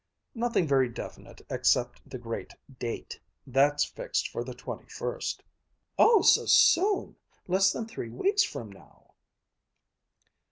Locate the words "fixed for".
3.85-4.43